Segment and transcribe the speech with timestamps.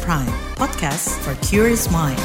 [0.00, 0.24] Prime,
[0.56, 2.16] podcast for curious mind.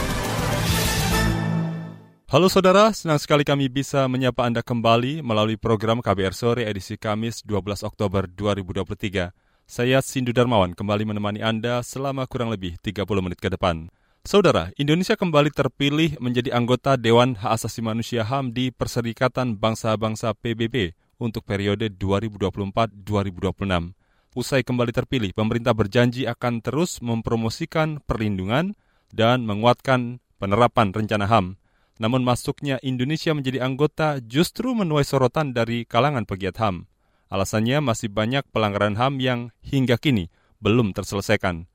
[2.32, 7.44] Halo saudara, senang sekali kami bisa menyapa Anda kembali melalui program KBR Sore edisi Kamis
[7.44, 9.36] 12 Oktober 2023.
[9.68, 13.92] Saya Sindu Darmawan kembali menemani Anda selama kurang lebih 30 menit ke depan.
[14.24, 20.96] Saudara, Indonesia kembali terpilih menjadi anggota Dewan Hak Asasi Manusia HAM di Perserikatan Bangsa-Bangsa PBB
[21.20, 23.97] untuk periode 2024-2026.
[24.38, 28.78] Usai kembali terpilih, pemerintah berjanji akan terus mempromosikan perlindungan
[29.10, 31.58] dan menguatkan penerapan rencana HAM
[31.98, 36.86] namun masuknya Indonesia menjadi anggota justru menuai sorotan dari kalangan pegiat HAM.
[37.28, 40.32] Alasannya masih banyak pelanggaran HAM yang hingga kini
[40.64, 41.68] belum terselesaikan.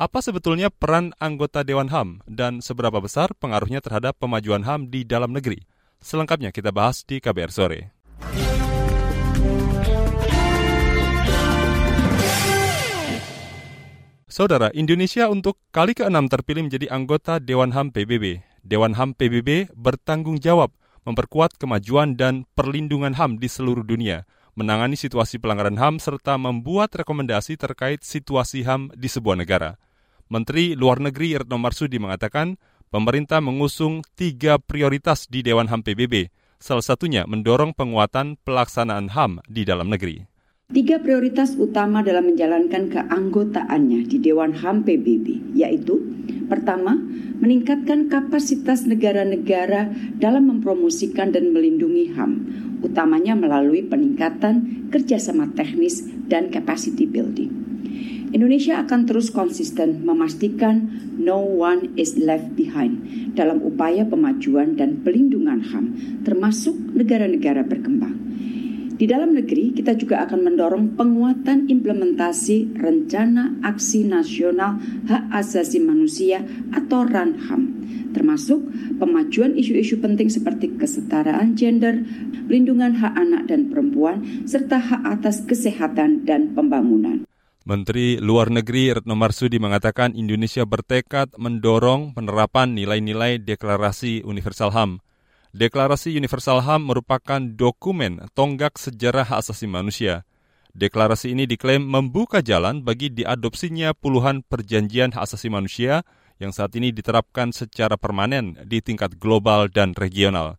[0.00, 5.30] Apa sebetulnya peran anggota Dewan HAM dan seberapa besar pengaruhnya terhadap pemajuan HAM di dalam
[5.36, 5.60] negeri?
[6.00, 7.99] Selengkapnya kita bahas di KBR Sore.
[14.30, 18.38] Saudara, Indonesia untuk kali ke-6 terpilih menjadi anggota Dewan HAM PBB.
[18.62, 20.70] Dewan HAM PBB bertanggung jawab
[21.02, 27.58] memperkuat kemajuan dan perlindungan HAM di seluruh dunia, menangani situasi pelanggaran HAM serta membuat rekomendasi
[27.58, 29.82] terkait situasi HAM di sebuah negara.
[30.30, 32.54] Menteri Luar Negeri Retno Marsudi mengatakan,
[32.86, 36.30] pemerintah mengusung tiga prioritas di Dewan HAM PBB,
[36.62, 40.22] salah satunya mendorong penguatan pelaksanaan HAM di dalam negeri.
[40.70, 45.98] Tiga prioritas utama dalam menjalankan keanggotaannya di Dewan HAM PBB, yaitu
[46.46, 46.94] pertama,
[47.42, 52.32] meningkatkan kapasitas negara-negara dalam mempromosikan dan melindungi HAM,
[52.86, 57.50] utamanya melalui peningkatan kerjasama teknis dan capacity building.
[58.30, 60.86] Indonesia akan terus konsisten memastikan
[61.18, 63.02] no one is left behind
[63.34, 65.86] dalam upaya pemajuan dan pelindungan HAM,
[66.22, 68.29] termasuk negara-negara berkembang.
[69.00, 74.76] Di dalam negeri, kita juga akan mendorong penguatan implementasi Rencana Aksi Nasional
[75.08, 77.80] Hak Asasi Manusia atau RANHAM,
[78.12, 78.60] termasuk
[79.00, 82.04] pemajuan isu-isu penting seperti kesetaraan gender,
[82.44, 87.24] pelindungan hak anak dan perempuan, serta hak atas kesehatan dan pembangunan.
[87.64, 95.00] Menteri Luar Negeri Retno Marsudi mengatakan Indonesia bertekad mendorong penerapan nilai-nilai deklarasi universal HAM
[95.50, 100.22] Deklarasi Universal HAM merupakan dokumen tonggak sejarah hak asasi manusia.
[100.78, 106.06] Deklarasi ini diklaim membuka jalan bagi diadopsinya puluhan perjanjian hak asasi manusia
[106.38, 110.54] yang saat ini diterapkan secara permanen di tingkat global dan regional.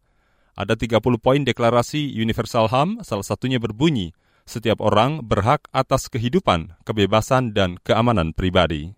[0.59, 4.11] Ada 30 poin deklarasi Universal HAM, salah satunya berbunyi,
[4.43, 8.91] setiap orang berhak atas kehidupan, kebebasan, dan keamanan pribadi.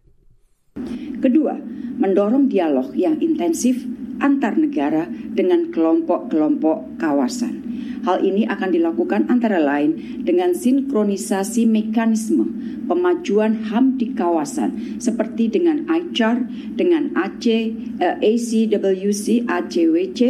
[1.22, 1.54] Kedua,
[2.02, 3.78] mendorong dialog yang intensif
[4.20, 7.64] antar negara dengan kelompok-kelompok kawasan.
[8.04, 12.52] Hal ini akan dilakukan antara lain dengan sinkronisasi mekanisme
[12.84, 16.44] pemajuan HAM di kawasan seperti dengan ICAR,
[16.76, 17.72] dengan AC,
[18.04, 20.22] eh, ACWC, ACWC,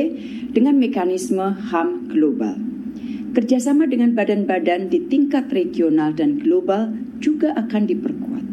[0.54, 2.62] dengan mekanisme HAM global.
[3.34, 8.46] Kerjasama dengan badan-badan di tingkat regional dan global juga akan diperkuat.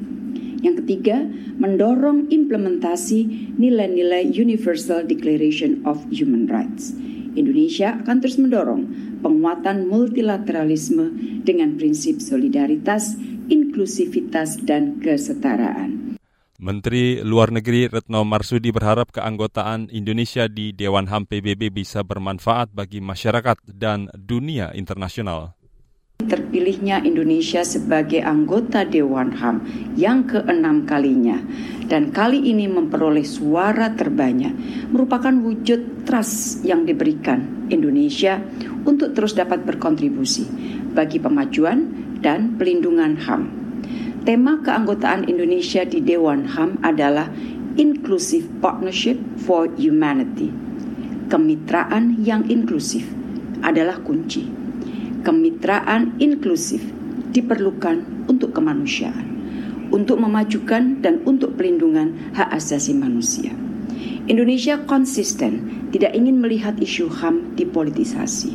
[0.61, 1.25] Yang ketiga,
[1.57, 6.93] mendorong implementasi nilai-nilai Universal Declaration of Human Rights.
[7.33, 8.83] Indonesia akan terus mendorong
[9.25, 11.15] penguatan multilateralisme
[11.47, 13.17] dengan prinsip solidaritas,
[13.49, 16.19] inklusivitas, dan kesetaraan.
[16.61, 23.01] Menteri Luar Negeri Retno Marsudi berharap keanggotaan Indonesia di Dewan HAM PBB bisa bermanfaat bagi
[23.01, 25.57] masyarakat dan dunia internasional
[26.31, 29.67] terpilihnya Indonesia sebagai anggota Dewan HAM
[29.99, 31.43] yang keenam kalinya
[31.91, 34.55] dan kali ini memperoleh suara terbanyak
[34.95, 38.39] merupakan wujud trust yang diberikan Indonesia
[38.87, 40.47] untuk terus dapat berkontribusi
[40.95, 41.91] bagi pemajuan
[42.23, 43.43] dan pelindungan HAM.
[44.23, 47.27] Tema keanggotaan Indonesia di Dewan HAM adalah
[47.75, 50.53] Inclusive Partnership for Humanity.
[51.27, 53.07] Kemitraan yang inklusif
[53.65, 54.60] adalah kunci
[55.23, 56.81] kemitraan inklusif
[57.31, 59.27] diperlukan untuk kemanusiaan,
[59.95, 63.55] untuk memajukan dan untuk pelindungan hak asasi manusia.
[64.31, 68.55] Indonesia konsisten tidak ingin melihat isu HAM dipolitisasi.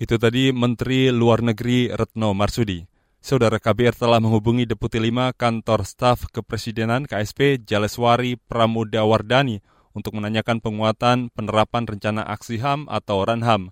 [0.00, 2.82] Itu tadi Menteri Luar Negeri Retno Marsudi.
[3.22, 9.62] Saudara KBR telah menghubungi Deputi 5 Kantor Staf Kepresidenan KSP Jaleswari Pramuda Wardani
[9.94, 13.70] untuk menanyakan penguatan penerapan rencana aksi HAM atau RANHAM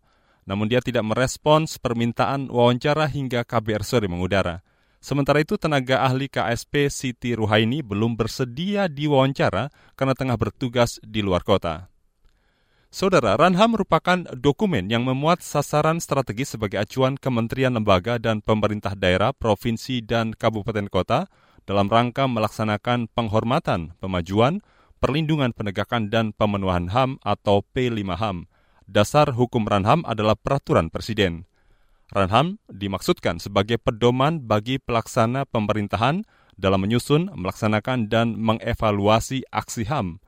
[0.51, 4.67] namun dia tidak merespons permintaan wawancara hingga KBR sore mengudara.
[4.99, 11.47] Sementara itu, tenaga ahli KSP Siti Ruhaini belum bersedia diwawancara karena tengah bertugas di luar
[11.47, 11.87] kota.
[12.91, 19.31] Saudara, Ranham merupakan dokumen yang memuat sasaran strategis sebagai acuan kementerian lembaga dan pemerintah daerah,
[19.31, 21.31] provinsi, dan kabupaten kota
[21.71, 24.59] dalam rangka melaksanakan penghormatan, pemajuan,
[24.99, 28.51] perlindungan penegakan dan pemenuhan HAM atau P5 HAM.
[28.91, 31.47] Dasar hukum Ranham adalah peraturan presiden.
[32.11, 36.27] Ranham dimaksudkan sebagai pedoman bagi pelaksana pemerintahan
[36.59, 40.19] dalam menyusun, melaksanakan, dan mengevaluasi aksi HAM.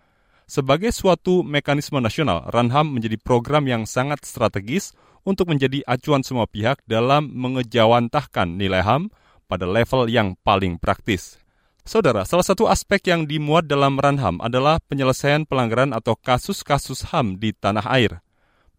[0.47, 4.95] Sebagai suatu mekanisme nasional, Ranham menjadi program yang sangat strategis
[5.27, 9.11] untuk menjadi acuan semua pihak dalam mengejawantahkan nilai HAM
[9.51, 11.35] pada level yang paling praktis.
[11.83, 17.51] Saudara, salah satu aspek yang dimuat dalam Ranham adalah penyelesaian pelanggaran atau kasus-kasus HAM di
[17.51, 18.23] tanah air.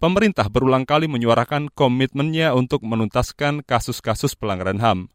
[0.03, 5.07] Pemerintah berulang kali menyuarakan komitmennya untuk menuntaskan kasus-kasus pelanggaran HAM.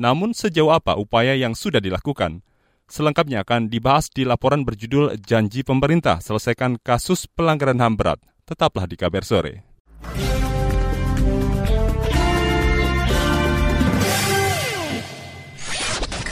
[0.00, 2.40] Namun sejauh apa upaya yang sudah dilakukan?
[2.88, 8.24] Selengkapnya akan dibahas di laporan berjudul Janji Pemerintah Selesaikan Kasus Pelanggaran HAM Berat.
[8.48, 9.54] Tetaplah di KBR Sore.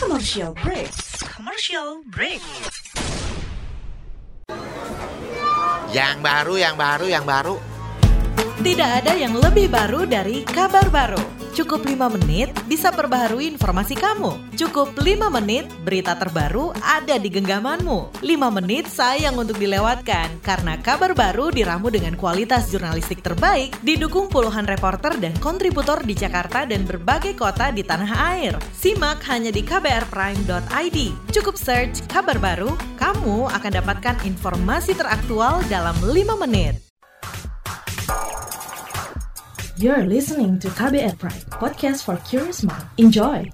[0.01, 0.89] Commercial break.
[1.29, 2.41] Commercial break.
[5.93, 7.78] Yang baru, yang baru, yang baru.
[8.59, 11.23] Tidak ada yang lebih baru dari kabar baru.
[11.55, 14.35] Cukup 5 menit bisa perbaharui informasi kamu.
[14.59, 18.19] Cukup 5 menit berita terbaru ada di genggamanmu.
[18.19, 24.67] 5 menit sayang untuk dilewatkan karena kabar baru diramu dengan kualitas jurnalistik terbaik didukung puluhan
[24.67, 28.59] reporter dan kontributor di Jakarta dan berbagai kota di tanah air.
[28.75, 30.99] Simak hanya di kbrprime.id.
[31.31, 36.88] Cukup search kabar baru, kamu akan dapatkan informasi teraktual dalam 5 menit.
[39.79, 42.83] You're listening to KBR Pride, podcast for curious mind.
[42.99, 43.47] Enjoy!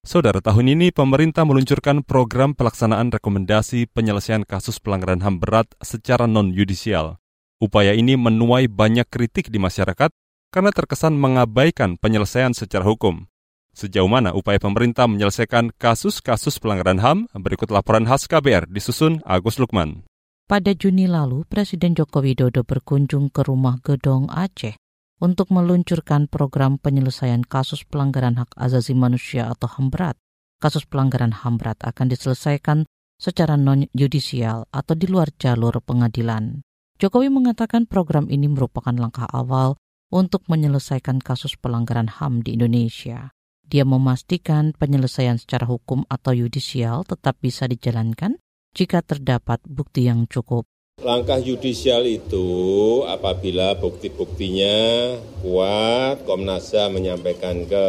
[0.00, 7.20] Saudara, tahun ini pemerintah meluncurkan program pelaksanaan rekomendasi penyelesaian kasus pelanggaran HAM berat secara non-yudisial.
[7.60, 10.08] Upaya ini menuai banyak kritik di masyarakat
[10.48, 13.28] karena terkesan mengabaikan penyelesaian secara hukum.
[13.78, 17.30] Sejauh mana upaya pemerintah menyelesaikan kasus-kasus pelanggaran HAM?
[17.30, 20.02] Berikut laporan khas KBR disusun Agus Lukman.
[20.50, 24.74] Pada Juni lalu, Presiden Joko Widodo berkunjung ke rumah Gedong Aceh
[25.22, 30.18] untuk meluncurkan program penyelesaian kasus pelanggaran hak asasi manusia atau HAM berat.
[30.58, 32.82] Kasus pelanggaran HAM berat akan diselesaikan
[33.14, 36.66] secara non-yudisial atau di luar jalur pengadilan.
[36.98, 39.78] Jokowi mengatakan program ini merupakan langkah awal
[40.10, 43.30] untuk menyelesaikan kasus pelanggaran HAM di Indonesia.
[43.68, 48.40] Dia memastikan penyelesaian secara hukum atau yudisial tetap bisa dijalankan
[48.72, 50.64] jika terdapat bukti yang cukup.
[51.04, 52.48] Langkah yudisial itu
[53.04, 54.72] apabila bukti-buktinya
[55.44, 57.84] kuat, Komnas HAM menyampaikan ke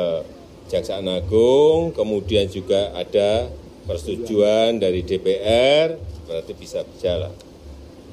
[0.68, 3.48] Jaksaan Agung, kemudian juga ada
[3.88, 5.96] persetujuan dari DPR,
[6.28, 7.32] berarti bisa berjalan.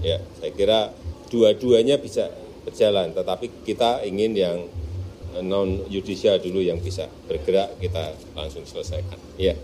[0.06, 0.94] Ya, saya kira
[1.34, 2.30] dua-duanya bisa
[2.62, 4.56] berjalan, tetapi kita ingin yang
[5.42, 9.18] non yudisial dulu yang bisa bergerak kita langsung selesaikan.
[9.36, 9.56] Ya.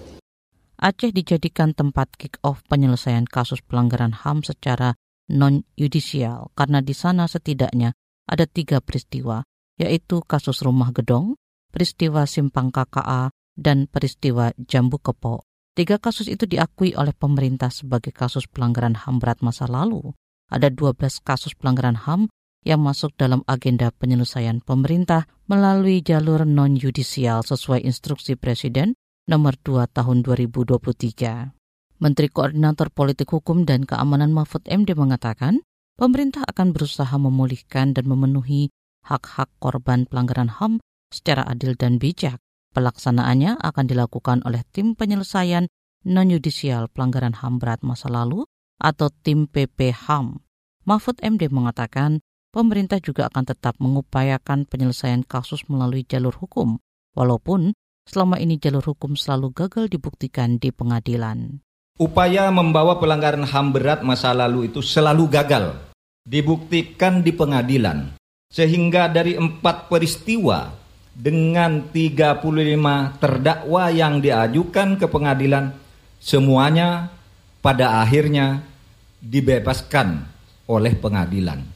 [0.83, 4.99] Aceh dijadikan tempat kick-off penyelesaian kasus pelanggaran HAM secara
[5.31, 7.95] non-yudisial karena di sana setidaknya
[8.27, 9.47] ada tiga peristiwa,
[9.79, 11.39] yaitu kasus rumah gedong,
[11.71, 15.47] peristiwa simpang KKA, dan peristiwa jambu kepo.
[15.73, 20.13] Tiga kasus itu diakui oleh pemerintah sebagai kasus pelanggaran HAM berat masa lalu.
[20.53, 22.29] Ada 12 kasus pelanggaran HAM
[22.63, 28.95] yang masuk dalam agenda penyelesaian pemerintah melalui jalur non-yudisial sesuai instruksi Presiden
[29.27, 31.55] nomor 2 tahun 2023.
[32.03, 35.63] Menteri Koordinator Politik Hukum dan Keamanan Mahfud MD mengatakan,
[35.95, 38.75] pemerintah akan berusaha memulihkan dan memenuhi
[39.07, 40.83] hak-hak korban pelanggaran HAM
[41.15, 42.43] secara adil dan bijak.
[42.73, 45.69] Pelaksanaannya akan dilakukan oleh tim penyelesaian
[46.03, 48.43] non-yudisial pelanggaran HAM berat masa lalu
[48.83, 50.43] atau tim PP HAM.
[50.83, 52.19] Mahfud MD mengatakan,
[52.53, 56.77] pemerintah juga akan tetap mengupayakan penyelesaian kasus melalui jalur hukum,
[57.17, 57.73] walaupun
[58.05, 61.65] selama ini jalur hukum selalu gagal dibuktikan di pengadilan.
[61.97, 65.81] Upaya membawa pelanggaran HAM berat masa lalu itu selalu gagal,
[66.29, 68.21] dibuktikan di pengadilan.
[68.53, 70.77] Sehingga dari empat peristiwa
[71.17, 75.73] dengan 35 terdakwa yang diajukan ke pengadilan,
[76.21, 77.09] semuanya
[77.65, 78.61] pada akhirnya
[79.25, 80.29] dibebaskan
[80.69, 81.72] oleh pengadilan.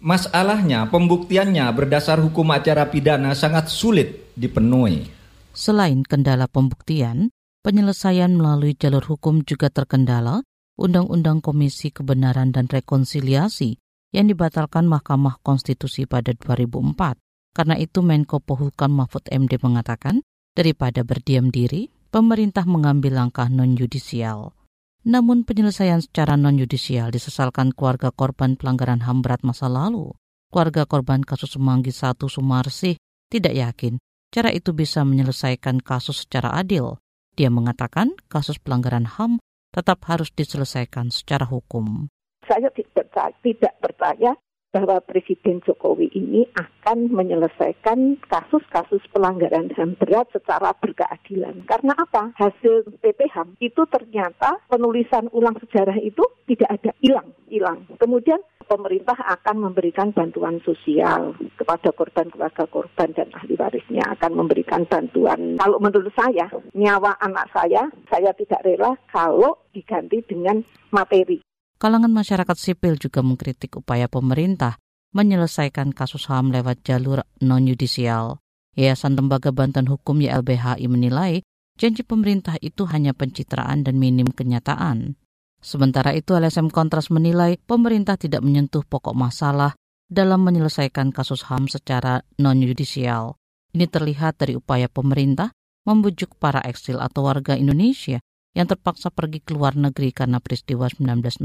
[0.00, 5.06] Masalahnya pembuktiannya berdasar hukum acara pidana sangat sulit dipenuhi.
[5.52, 7.28] Selain kendala pembuktian,
[7.60, 10.40] Penyelesaian melalui jalur hukum juga terkendala
[10.80, 13.76] Undang-Undang Komisi Kebenaran dan Rekonsiliasi
[14.16, 17.20] yang dibatalkan Mahkamah Konstitusi pada 2004.
[17.52, 20.24] Karena itu Menko Pohukam Mahfud MD mengatakan,
[20.56, 24.56] daripada berdiam diri, pemerintah mengambil langkah non-yudisial.
[25.00, 30.12] Namun penyelesaian secara non-yudisial disesalkan keluarga korban pelanggaran HAM berat masa lalu.
[30.52, 33.00] Keluarga korban kasus Semanggi 1 Sumarsih
[33.32, 33.96] tidak yakin
[34.30, 37.00] cara itu bisa menyelesaikan kasus secara adil.
[37.34, 39.40] Dia mengatakan kasus pelanggaran HAM
[39.70, 42.10] tetap harus diselesaikan secara hukum.
[42.44, 44.34] Saya tidak percaya
[44.70, 51.66] bahwa Presiden Jokowi ini akan menyelesaikan kasus-kasus pelanggaran HAM berat secara berkeadilan.
[51.66, 52.30] Karena apa?
[52.38, 57.86] Hasil PPHAM itu ternyata penulisan ulang sejarah itu tidak ada hilang, hilang.
[57.98, 58.38] Kemudian
[58.70, 65.58] pemerintah akan memberikan bantuan sosial kepada korban keluarga korban dan ahli warisnya akan memberikan bantuan.
[65.58, 66.46] Kalau menurut saya,
[66.78, 70.62] nyawa anak saya, saya tidak rela kalau diganti dengan
[70.94, 71.49] materi.
[71.80, 74.76] Kalangan masyarakat sipil juga mengkritik upaya pemerintah
[75.16, 78.36] menyelesaikan kasus HAM lewat jalur non-yudisial.
[78.76, 81.40] Yayasan Lembaga Bantuan Hukum YLBHI menilai
[81.80, 85.16] janji pemerintah itu hanya pencitraan dan minim kenyataan.
[85.64, 89.72] Sementara itu LSM Kontras menilai pemerintah tidak menyentuh pokok masalah
[90.04, 93.40] dalam menyelesaikan kasus HAM secara non-yudisial.
[93.72, 95.48] Ini terlihat dari upaya pemerintah
[95.88, 98.20] membujuk para eksil atau warga Indonesia
[98.54, 101.42] yang terpaksa pergi ke luar negeri karena peristiwa 1965.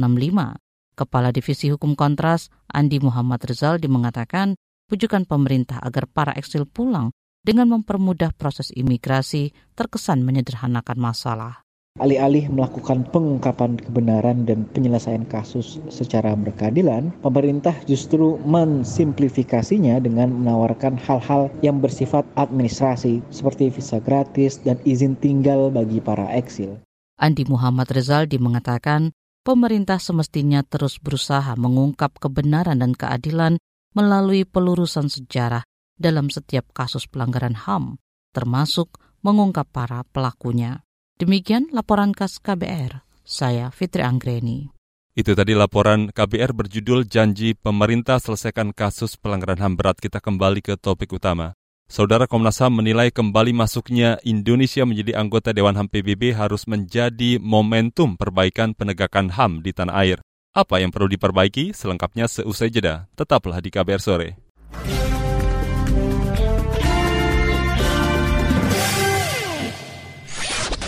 [0.95, 4.55] Kepala Divisi Hukum Kontras, Andi Muhammad Rizaldi mengatakan,
[4.87, 7.11] pujukan pemerintah agar para eksil pulang
[7.45, 11.65] dengan mempermudah proses imigrasi terkesan menyederhanakan masalah.
[11.95, 21.47] Alih-alih melakukan pengungkapan kebenaran dan penyelesaian kasus secara berkeadilan, pemerintah justru mensimplifikasinya dengan menawarkan hal-hal
[21.63, 26.75] yang bersifat administrasi seperti visa gratis dan izin tinggal bagi para eksil.
[27.15, 29.15] Andi Muhammad Rezaldi mengatakan
[29.47, 33.55] pemerintah semestinya terus berusaha mengungkap kebenaran dan keadilan
[33.95, 35.63] melalui pelurusan sejarah
[35.95, 37.95] dalam setiap kasus pelanggaran HAM,
[38.35, 40.83] termasuk mengungkap para pelakunya.
[41.15, 43.07] Demikian laporan khas KBR.
[43.23, 44.69] Saya Fitri Anggreni.
[45.15, 49.97] Itu tadi laporan KBR berjudul Janji Pemerintah Selesaikan Kasus Pelanggaran HAM Berat.
[50.03, 51.55] Kita kembali ke topik utama.
[51.85, 58.17] Saudara Komnas HAM menilai kembali masuknya Indonesia menjadi anggota Dewan HAM PBB harus menjadi momentum
[58.17, 60.17] perbaikan penegakan HAM di tanah air.
[60.57, 61.77] Apa yang perlu diperbaiki?
[61.77, 63.05] Selengkapnya seusai jeda.
[63.13, 64.33] Tetaplah di KBR Sore.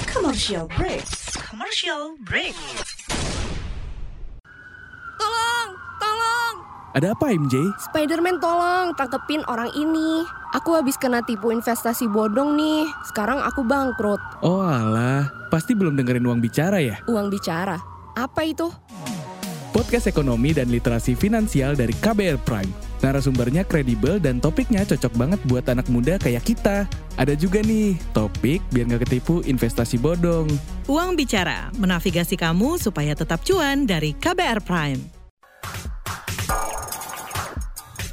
[0.10, 1.06] Commercial break.
[1.46, 2.58] Commercial break.
[6.98, 7.62] Ada apa MJ?
[7.78, 10.26] Spiderman tolong tangkepin orang ini.
[10.58, 12.90] Aku habis kena tipu investasi bodong nih.
[13.06, 14.18] Sekarang aku bangkrut.
[14.42, 16.98] Oh alah, pasti belum dengerin uang bicara ya?
[17.06, 17.78] Uang bicara?
[18.18, 18.74] Apa itu?
[19.70, 22.74] Podcast ekonomi dan literasi finansial dari KBR Prime.
[23.06, 26.90] Narasumbernya kredibel dan topiknya cocok banget buat anak muda kayak kita.
[27.14, 30.50] Ada juga nih, topik biar nggak ketipu investasi bodong.
[30.90, 35.17] Uang Bicara, menavigasi kamu supaya tetap cuan dari KBR Prime.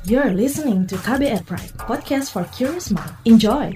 [0.04, 3.08] You're listening to KBR Pride, podcast for curious mind.
[3.25, 3.73] Enjoy!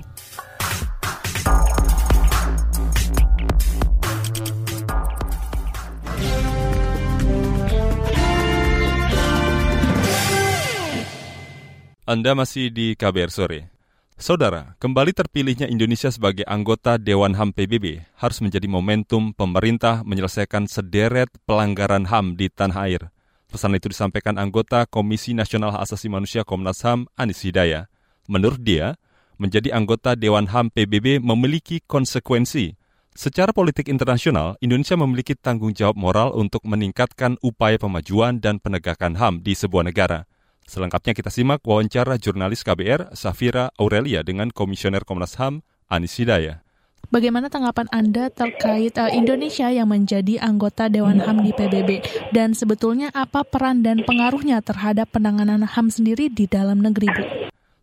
[12.04, 13.73] Anda masih di KBR Sore.
[14.20, 21.32] Saudara, kembali terpilihnya Indonesia sebagai anggota Dewan HAM PBB harus menjadi momentum pemerintah menyelesaikan sederet
[21.49, 23.08] pelanggaran HAM di tanah air–
[23.49, 27.88] Pesan itu disampaikan anggota Komisi Nasional Hak Asasi Manusia Komnas HAM Anis Hidayah.
[28.28, 29.00] Menurut dia,
[29.40, 32.76] menjadi anggota Dewan HAM PBB memiliki konsekuensi.
[33.17, 39.40] Secara politik internasional, Indonesia memiliki tanggung jawab moral untuk meningkatkan upaya pemajuan dan penegakan HAM
[39.40, 40.28] di sebuah negara.
[40.69, 46.68] Selengkapnya kita simak wawancara jurnalis KBR Safira Aurelia dengan Komisioner Komnas HAM Anis Hidayah.
[47.09, 51.90] Bagaimana tanggapan Anda terkait uh, Indonesia yang menjadi anggota Dewan HAM di PBB
[52.37, 57.25] dan sebetulnya apa peran dan pengaruhnya terhadap penanganan HAM sendiri di dalam negeri, Bu?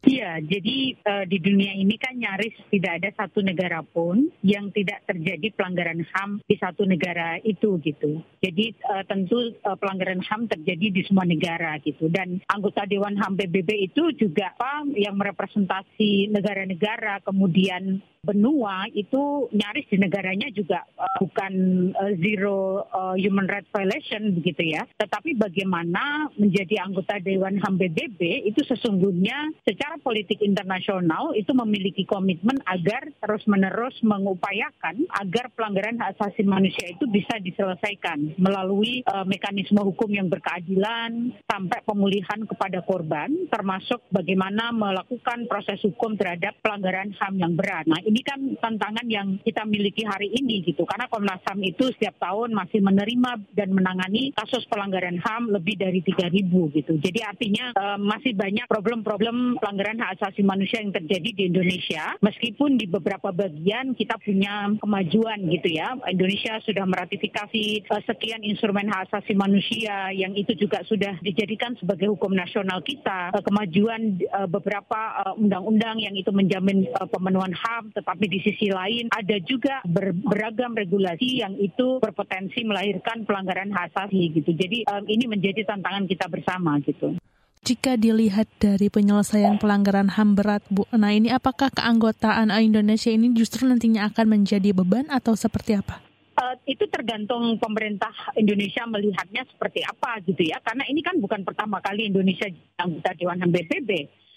[0.05, 5.01] Iya, jadi uh, di dunia ini kan nyaris tidak ada satu negara pun yang tidak
[5.09, 8.21] terjadi pelanggaran HAM di satu negara itu gitu.
[8.37, 12.05] Jadi uh, tentu uh, pelanggaran HAM terjadi di semua negara gitu.
[12.13, 19.85] Dan anggota Dewan HAM PBB itu juga apa yang merepresentasi negara-negara kemudian benua itu nyaris
[19.87, 21.53] di negaranya juga uh, bukan
[21.93, 28.49] uh, zero uh, human rights violation begitu ya, tetapi bagaimana menjadi anggota Dewan HAM PBB
[28.49, 36.41] itu sesungguhnya secara politik internasional itu memiliki komitmen agar terus-menerus mengupayakan agar pelanggaran hak asasi
[36.41, 44.01] manusia itu bisa diselesaikan melalui uh, mekanisme hukum yang berkeadilan sampai pemulihan kepada korban termasuk
[44.09, 47.85] bagaimana melakukan proses hukum terhadap pelanggaran HAM yang berat.
[47.85, 50.85] Nah, kan tantangan yang kita miliki hari ini gitu.
[50.87, 55.99] Karena Komnas HAM itu setiap tahun masih menerima dan menangani kasus pelanggaran HAM lebih dari
[56.03, 56.93] 3.000 gitu.
[57.01, 62.15] Jadi artinya uh, masih banyak problem-problem pelanggaran hak asasi manusia yang terjadi di Indonesia.
[62.21, 65.97] Meskipun di beberapa bagian kita punya kemajuan gitu ya.
[66.07, 72.11] Indonesia sudah meratifikasi uh, sekian instrumen hak asasi manusia yang itu juga sudah dijadikan sebagai
[72.11, 73.33] hukum nasional kita.
[73.33, 74.17] Uh, kemajuan
[74.51, 74.99] beberapa
[75.39, 80.77] undang-undang yang itu menjamin uh, pemenuhan HAM, tetapi di sisi lain ada juga ber beragam
[80.77, 84.53] regulasi yang itu berpotensi melahirkan pelanggaran hak asasi gitu.
[84.53, 87.17] Jadi um, ini menjadi tantangan kita bersama gitu
[87.65, 90.85] jika dilihat dari penyelesaian pelanggaran HAM berat, Bu.
[90.93, 95.97] Nah, ini apakah keanggotaan Indonesia ini justru nantinya akan menjadi beban atau seperti apa?
[96.37, 100.61] Uh, itu tergantung pemerintah Indonesia melihatnya seperti apa gitu ya.
[100.61, 102.45] Karena ini kan bukan pertama kali Indonesia
[102.77, 103.89] anggota Dewan HAM PBB.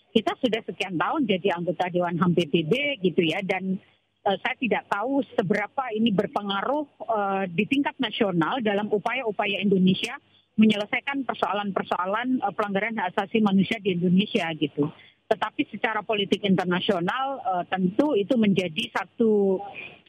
[0.09, 3.45] Kita sudah sekian tahun jadi anggota Dewan HAM PBB gitu ya.
[3.45, 3.77] Dan
[4.25, 10.17] uh, saya tidak tahu seberapa ini berpengaruh uh, di tingkat nasional dalam upaya-upaya Indonesia
[10.59, 14.91] menyelesaikan persoalan-persoalan uh, pelanggaran hak asasi manusia di Indonesia gitu.
[15.29, 19.61] Tetapi secara politik internasional uh, tentu itu menjadi satu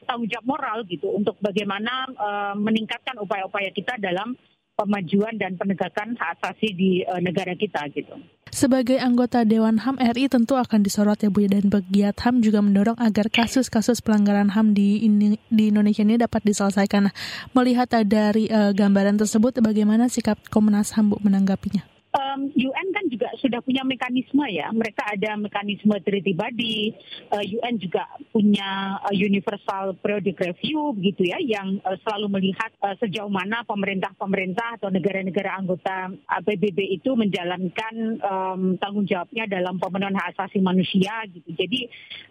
[0.08, 4.34] tanggung jawab moral gitu untuk bagaimana uh, meningkatkan upaya-upaya kita dalam
[4.80, 8.16] pemajuan dan penegakan hak asasi di uh, negara kita gitu.
[8.50, 12.58] Sebagai anggota Dewan HAM RI tentu akan disorot ya Bu ya, dan pegiat HAM juga
[12.58, 15.06] mendorong agar kasus-kasus pelanggaran HAM di
[15.46, 17.14] di Indonesia ini dapat diselesaikan.
[17.54, 21.99] Melihat dari uh, gambaran tersebut bagaimana sikap Komnas HAM Bu menanggapinya?
[22.14, 24.70] Um, UN kan juga sudah punya mekanisme ya.
[24.74, 26.94] Mereka ada mekanisme treaty body.
[27.30, 32.94] Uh, UN juga punya uh, universal periodic review gitu ya, yang uh, selalu melihat uh,
[32.98, 36.10] sejauh mana pemerintah-pemerintah atau negara-negara anggota
[36.42, 41.54] PBB itu menjalankan um, tanggung jawabnya dalam pemenuhan hak asasi manusia gitu.
[41.54, 41.86] Jadi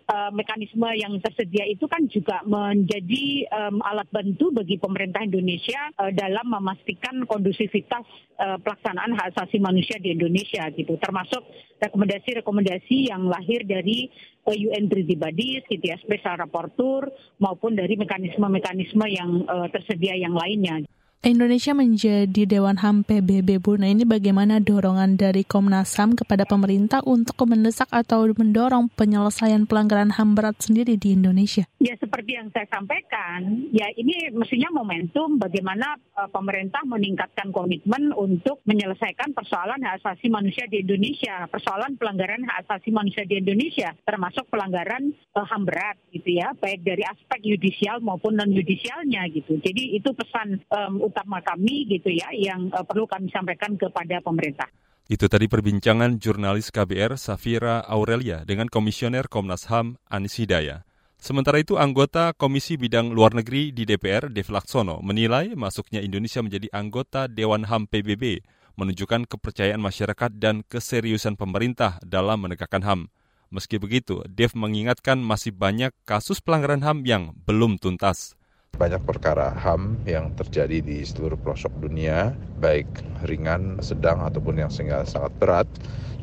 [0.09, 6.11] uh, mekanisme yang tersedia itu kan juga menjadi um, alat bantu bagi pemerintah Indonesia uh,
[6.11, 8.03] dalam memastikan kondusivitas
[8.39, 9.68] uh, pelaksanaan hak asasi manusia
[10.01, 11.45] di Indonesia gitu termasuk
[11.79, 14.09] rekomendasi-rekomendasi yang lahir dari
[14.49, 20.81] UN Treaty Bodies gitu ya special rapporteur maupun dari mekanisme-mekanisme yang uh, tersedia yang lainnya.
[21.19, 23.75] Indonesia menjadi Dewan HAM PBB Bu.
[23.75, 30.15] Nah ini bagaimana dorongan dari Komnas HAM kepada pemerintah untuk mendesak atau mendorong penyelesaian pelanggaran
[30.15, 31.67] HAM berat sendiri di Indonesia?
[31.83, 38.63] Ya seperti yang saya sampaikan, ya ini mestinya momentum bagaimana uh, pemerintah meningkatkan komitmen untuk
[38.63, 44.47] menyelesaikan persoalan hak asasi manusia di Indonesia, persoalan pelanggaran hak asasi manusia di Indonesia, termasuk
[44.47, 49.59] pelanggaran HAM berat gitu ya, baik dari aspek yudisial maupun non yudisialnya gitu.
[49.59, 54.69] Jadi itu pesan um, utama kami gitu ya yang uh, perlu kami sampaikan kepada pemerintah.
[55.09, 60.85] Itu tadi perbincangan jurnalis KBR Safira Aurelia dengan Komisioner Komnas HAM Anis Hidayah.
[61.19, 66.71] Sementara itu, anggota Komisi Bidang Luar Negeri di DPR, Dev Laksono, menilai masuknya Indonesia menjadi
[66.71, 68.39] anggota Dewan HAM PBB
[68.79, 73.11] menunjukkan kepercayaan masyarakat dan keseriusan pemerintah dalam menegakkan HAM.
[73.51, 78.38] Meski begitu, Dev mengingatkan masih banyak kasus pelanggaran HAM yang belum tuntas.
[78.79, 82.31] Banyak perkara HAM yang terjadi di seluruh pelosok dunia,
[82.63, 82.87] baik
[83.27, 85.67] ringan, sedang, ataupun yang sangat berat.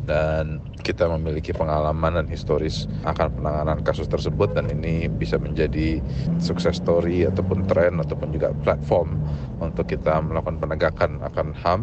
[0.09, 6.01] Dan kita memiliki pengalaman dan historis akan penanganan kasus tersebut dan ini bisa menjadi
[6.41, 9.19] sukses story ataupun tren ataupun juga platform
[9.61, 11.81] untuk kita melakukan penegakan akan HAM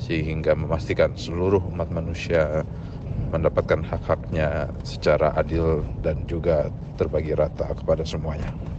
[0.00, 2.64] sehingga memastikan seluruh umat manusia
[3.30, 8.75] mendapatkan hak-haknya secara adil dan juga terbagi rata kepada semuanya.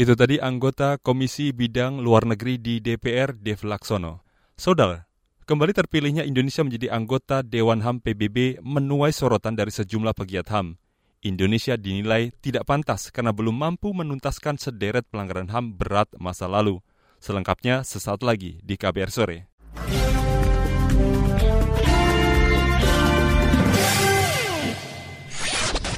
[0.00, 4.24] Itu tadi anggota Komisi Bidang Luar Negeri di DPR Dev Laksono.
[4.56, 5.04] Saudara,
[5.44, 10.80] kembali terpilihnya Indonesia menjadi anggota Dewan HAM PBB menuai sorotan dari sejumlah pegiat HAM.
[11.20, 16.80] Indonesia dinilai tidak pantas karena belum mampu menuntaskan sederet pelanggaran HAM berat masa lalu.
[17.20, 19.52] Selengkapnya sesaat lagi di KBR Sore.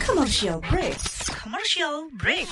[0.03, 0.99] Commercial break.
[1.31, 2.51] Commercial break.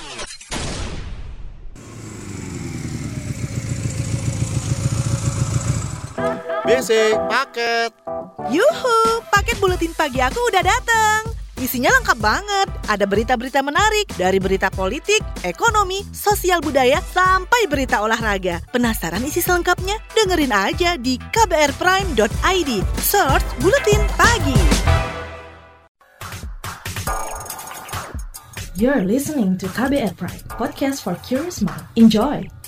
[6.65, 7.91] BC paket.
[8.49, 8.97] Yuhu,
[9.29, 11.31] paket buletin pagi aku udah datang.
[11.61, 12.67] Isinya lengkap banget.
[12.89, 18.65] Ada berita-berita menarik dari berita politik, ekonomi, sosial budaya, sampai berita olahraga.
[18.73, 20.01] Penasaran isi selengkapnya?
[20.17, 22.71] Dengerin aja di kbrprime.id.
[22.97, 24.61] Search Buletin Pagi.
[28.73, 31.85] You're listening to KBR Prime, podcast for curious mind.
[31.93, 32.60] Enjoy!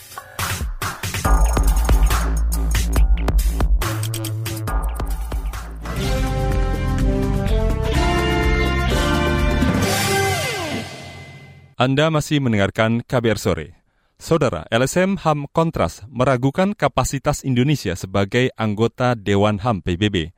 [11.84, 13.76] Anda masih mendengarkan KBR Sore.
[14.15, 20.32] Saudara, LSM HAM Kontras meragukan kapasitas Indonesia sebagai anggota Dewan HAM PBB.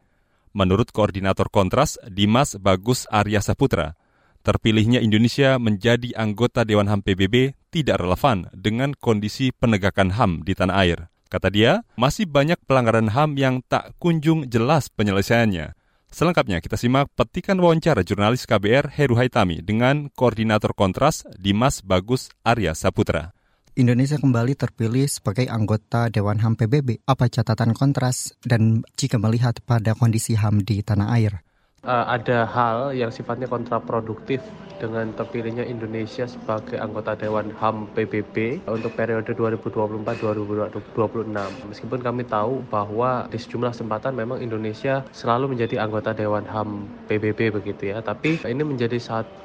[0.58, 3.93] Menurut Koordinator Kontras, Dimas Bagus Arya Saputra,
[4.41, 10.81] terpilihnya Indonesia menjadi anggota Dewan HAM PBB tidak relevan dengan kondisi penegakan HAM di tanah
[10.81, 11.13] air.
[11.29, 15.77] Kata dia, masih banyak pelanggaran HAM yang tak kunjung jelas penyelesaiannya.
[16.15, 22.71] Selengkapnya kita simak petikan wawancara jurnalis KBR Heru Haitami dengan Koordinator Kontras Dimas Bagus Arya
[22.71, 23.36] Saputra.
[23.75, 27.04] Indonesia kembali terpilih sebagai anggota Dewan HAM PBB.
[27.04, 31.43] Apa catatan kontras dan jika melihat pada kondisi HAM di tanah air?
[31.86, 34.41] Uh, ada hal yang sifatnya kontraproduktif
[34.82, 40.82] dengan terpilihnya Indonesia sebagai anggota Dewan HAM PBB untuk periode 2024-2026.
[41.69, 47.54] Meskipun kami tahu bahwa di sejumlah kesempatan memang Indonesia selalu menjadi anggota Dewan HAM PBB
[47.54, 49.44] begitu ya, tapi ini menjadi satu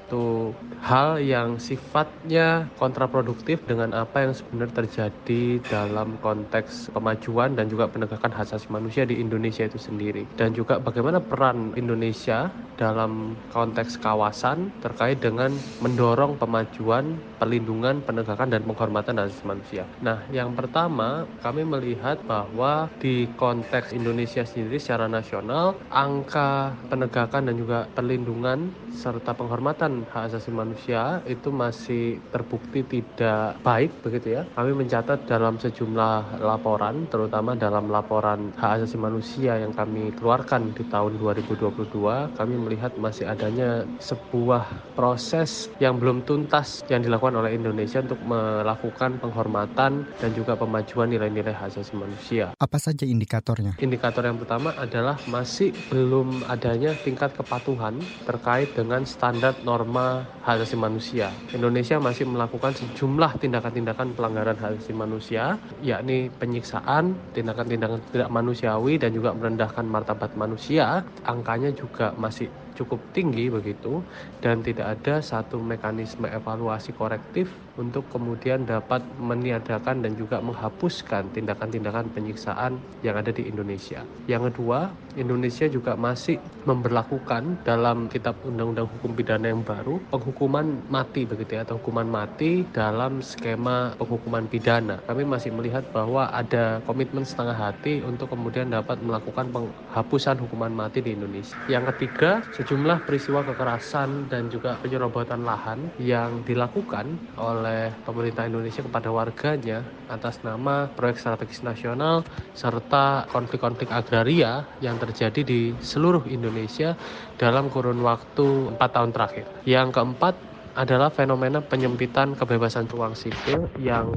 [0.80, 8.32] hal yang sifatnya kontraproduktif dengan apa yang sebenarnya terjadi dalam konteks kemajuan dan juga penegakan
[8.32, 12.48] hak asasi manusia di Indonesia itu sendiri dan juga bagaimana peran Indonesia
[12.80, 15.52] dalam konteks kawasan terkait dengan
[15.84, 19.84] mendorong pemajuan, perlindungan, penegakan dan penghormatan hak asasi manusia.
[20.00, 27.54] Nah, yang pertama kami melihat bahwa di konteks Indonesia sendiri secara nasional angka penegakan dan
[27.60, 34.42] juga perlindungan serta penghormatan hak asasi manusia itu masih terbukti tidak baik begitu ya.
[34.56, 40.86] Kami mencatat dalam sejumlah laporan terutama dalam laporan hak asasi manusia yang kami keluarkan di
[40.88, 48.00] tahun 2022 kami melihat masih adanya sebuah proses yang belum tuntas yang dilakukan oleh Indonesia
[48.00, 52.54] untuk melakukan penghormatan dan juga pemajuan nilai-nilai hak asasi manusia.
[52.56, 53.74] Apa saja indikatornya?
[53.82, 60.76] Indikator yang pertama adalah masih belum adanya tingkat kepatuhan terkait dengan standar norma hak asasi
[60.78, 61.40] manusia.
[61.50, 69.10] Indonesia masih melakukan sejumlah tindakan-tindakan pelanggaran hak asasi manusia, yakni penyiksaan, tindakan-tindakan tidak manusiawi dan
[69.16, 71.02] juga merendahkan martabat manusia.
[71.26, 74.02] Angkanya juga masih cukup tinggi begitu
[74.44, 82.12] dan tidak ada satu mekanisme evaluasi korektif untuk kemudian dapat meniadakan dan juga menghapuskan tindakan-tindakan
[82.12, 84.04] penyiksaan yang ada di Indonesia.
[84.28, 86.36] Yang kedua, Indonesia juga masih
[86.68, 92.68] memberlakukan dalam kitab undang-undang hukum pidana yang baru penghukuman mati begitu ya atau hukuman mati
[92.76, 95.00] dalam skema penghukuman pidana.
[95.08, 101.00] Kami masih melihat bahwa ada komitmen setengah hati untuk kemudian dapat melakukan penghapusan hukuman mati
[101.00, 101.56] di Indonesia.
[101.66, 107.08] Yang ketiga, sejumlah peristiwa kekerasan dan juga penyerobotan lahan yang dilakukan
[107.40, 109.80] oleh pemerintah Indonesia kepada warganya
[110.12, 112.20] atas nama proyek strategis nasional
[112.52, 116.92] serta konflik-konflik agraria yang terjadi di seluruh Indonesia
[117.40, 119.48] dalam kurun waktu 4 tahun terakhir.
[119.64, 120.34] Yang keempat
[120.76, 124.12] adalah fenomena penyempitan kebebasan ruang sipil yang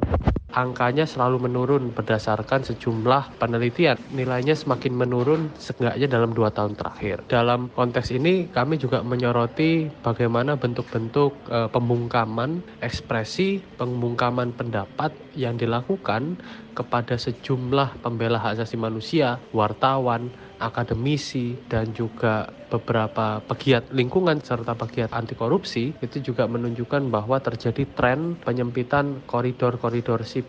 [0.54, 3.98] angkanya selalu menurun berdasarkan sejumlah penelitian.
[4.13, 7.26] Nilainya semakin menurun seenggaknya dalam dua tahun terakhir.
[7.28, 16.38] Dalam konteks ini kami juga menyoroti bagaimana bentuk-bentuk e, pembungkaman ekspresi, pembungkaman pendapat yang dilakukan
[16.78, 20.30] kepada sejumlah pembela hak asasi manusia, wartawan,
[20.63, 27.86] akademisi dan juga beberapa pegiat lingkungan serta pegiat anti korupsi itu juga menunjukkan bahwa terjadi
[27.94, 30.43] tren penyempitan koridor-koridor sipil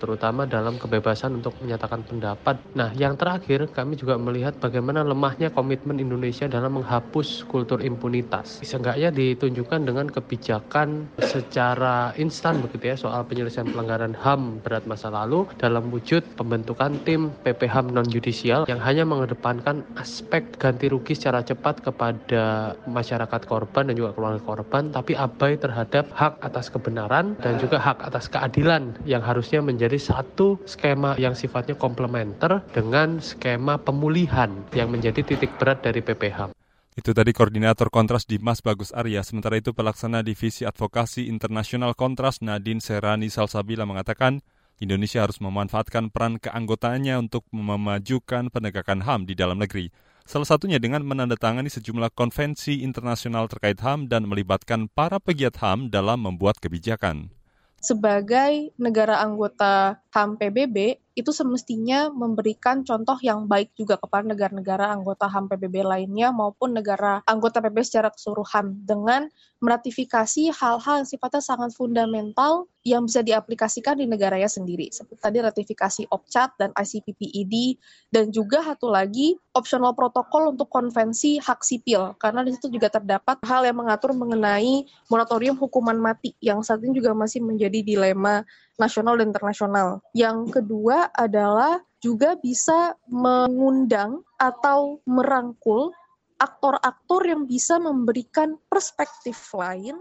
[0.00, 2.60] terutama dalam kebebasan untuk menyatakan pendapat.
[2.76, 8.62] Nah, yang terakhir kami juga melihat bagaimana lemahnya komitmen Indonesia dalam menghapus kultur impunitas.
[8.62, 15.46] Seenggaknya ditunjukkan dengan kebijakan secara instan begitu ya soal penyelesaian pelanggaran HAM berat masa lalu
[15.56, 21.80] dalam wujud pembentukan tim PPHAM non yudisial yang hanya mengedepankan aspek ganti rugi secara cepat
[21.80, 27.80] kepada masyarakat korban dan juga keluarga korban tapi abai terhadap hak atas kebenaran dan juga
[27.80, 34.92] hak atas keadilan yang harusnya menjadi satu skema yang sifatnya komplementer dengan skema pemulihan yang
[34.92, 36.52] menjadi titik berat dari PPHAM.
[36.92, 39.24] Itu tadi Koordinator Kontras Dimas Bagus Arya.
[39.24, 44.44] Sementara itu Pelaksana Divisi Advokasi Internasional Kontras Nadine Serani Salsabila mengatakan
[44.76, 49.88] Indonesia harus memanfaatkan peran keanggotaannya untuk memajukan penegakan HAM di dalam negeri.
[50.28, 56.28] Salah satunya dengan menandatangani sejumlah konvensi internasional terkait HAM dan melibatkan para pegiat HAM dalam
[56.28, 57.39] membuat kebijakan.
[57.80, 65.28] Sebagai negara anggota HAM PBB, itu semestinya memberikan contoh yang baik juga kepada negara-negara anggota
[65.28, 69.28] HAM PBB lainnya maupun negara anggota PBB secara keseluruhan dengan
[69.60, 74.88] meratifikasi hal-hal yang sifatnya sangat fundamental yang bisa diaplikasikan di negaranya sendiri.
[74.88, 77.76] Seperti tadi ratifikasi OPCAT dan ICPPED
[78.08, 83.36] dan juga satu lagi optional protokol untuk konvensi hak sipil karena di situ juga terdapat
[83.44, 88.48] hal yang mengatur mengenai moratorium hukuman mati yang saat ini juga masih menjadi dilema
[88.80, 90.00] nasional dan internasional.
[90.16, 95.92] Yang kedua adalah juga bisa mengundang atau merangkul
[96.40, 100.00] aktor-aktor yang bisa memberikan perspektif lain.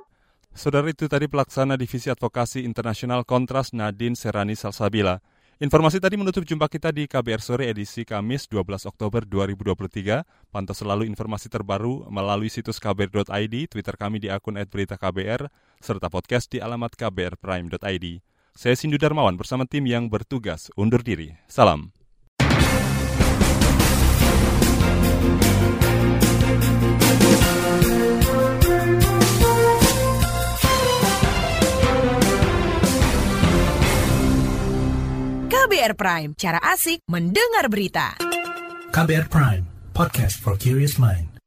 [0.56, 5.20] Saudara itu tadi pelaksana Divisi Advokasi Internasional Kontras Nadine Serani Salsabila.
[5.60, 10.24] Informasi tadi menutup jumpa kita di KBR Sore edisi Kamis 12 Oktober 2023.
[10.56, 15.52] Pantau selalu informasi terbaru melalui situs kbr.id, Twitter kami di akun @beritaKBR,
[15.84, 18.29] serta podcast di alamat kbrprime.id.
[18.60, 21.32] Saya Sindu Darmawan bersama tim yang bertugas undur diri.
[21.48, 21.95] Salam.
[35.48, 38.19] KBR Prime, cara asik mendengar berita.
[38.91, 39.63] KBR Prime,
[39.95, 41.38] podcast for curious mind.